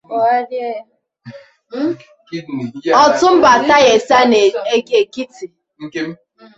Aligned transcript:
Otunba 3.01 3.47
Atayese 3.57 4.17
n'Ekiti 4.29 5.45